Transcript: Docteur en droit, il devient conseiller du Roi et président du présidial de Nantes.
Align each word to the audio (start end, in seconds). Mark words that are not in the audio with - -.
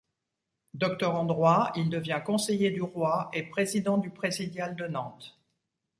Docteur 0.73 1.13
en 1.13 1.25
droit, 1.25 1.71
il 1.75 1.91
devient 1.91 2.23
conseiller 2.25 2.71
du 2.71 2.81
Roi 2.81 3.29
et 3.33 3.43
président 3.43 3.99
du 3.99 4.09
présidial 4.09 4.75
de 4.75 4.87
Nantes. 4.87 5.37